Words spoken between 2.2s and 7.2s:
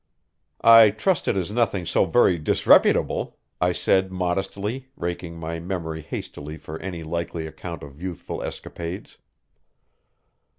disreputable," I said modestly, raking my memory hastily for any